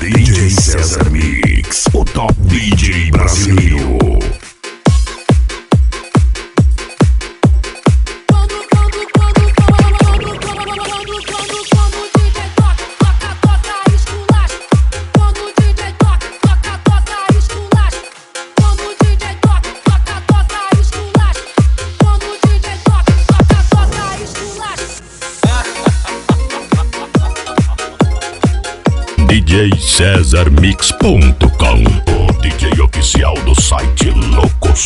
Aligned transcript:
DJ 0.00 0.50
César 0.50 1.10
Mix, 1.10 1.88
o 1.92 2.04
top 2.04 2.32
DJ 2.48 3.10
brasileiro. 3.10 4.25
DJCesarMix.com 29.40 31.82
O 32.08 32.32
DJ 32.40 32.80
oficial 32.80 33.34
do 33.44 33.54
site 33.60 34.08
Loucos. 34.08 34.85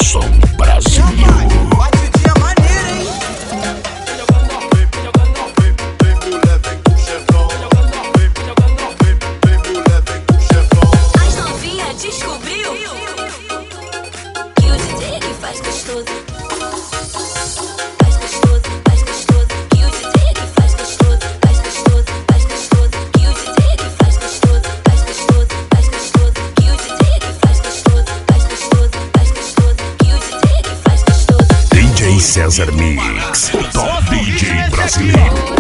César 32.31 32.71
Mix, 32.77 33.51
top 33.73 34.05
DJ 34.09 34.71
brasileiro. 34.71 35.60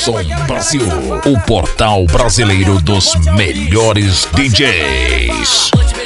Som 0.00 0.16
Brasil, 0.46 0.80
o 1.26 1.40
portal 1.46 2.06
brasileiro 2.06 2.80
dos 2.80 3.14
melhores 3.36 4.26
DJs. 4.32 5.99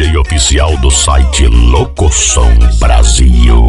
Oficial 0.00 0.78
do 0.78 0.90
site 0.90 1.46
Locoção 1.46 2.48
Brasil. 2.78 3.66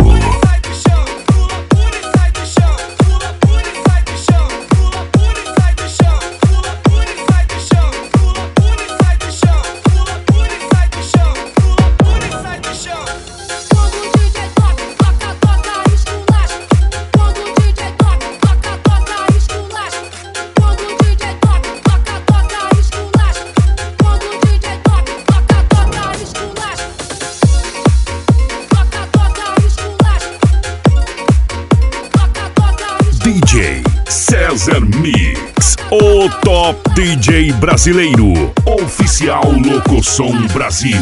César 34.12 34.82
Mix, 34.82 35.78
o 35.90 36.30
top 36.42 36.78
DJ 36.96 37.54
brasileiro, 37.54 38.52
oficial 38.66 39.42
Locosom 39.66 40.48
Brasil. 40.48 41.00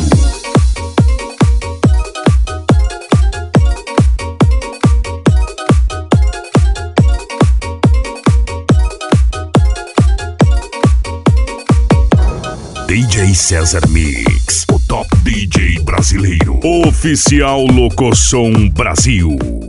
DJ 12.88 13.34
César 13.34 13.82
Mix, 13.90 14.68
o 14.72 14.80
top 14.88 15.08
DJ 15.24 15.80
brasileiro, 15.84 16.60
oficial 16.64 17.66
Locosom 17.66 18.70
Brasil. 18.70 19.69